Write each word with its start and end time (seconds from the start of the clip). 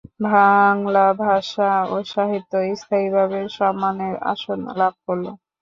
বাংলা 0.25 1.05
ভাষা 1.21 1.69
ও 1.87 2.05
সাহিত্য 2.11 2.51
স্থায়ীভাবে 2.75 3.39
সম্মানের 3.57 4.15
আসন 4.31 4.59
লাভ 4.79 4.93
করল। 5.05 5.25